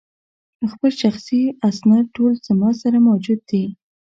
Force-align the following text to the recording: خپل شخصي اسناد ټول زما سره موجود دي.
خپل 0.71 0.91
شخصي 1.01 1.41
اسناد 1.69 2.05
ټول 2.15 2.31
زما 2.47 2.69
سره 2.81 2.97
موجود 3.07 3.39
دي. 3.49 3.63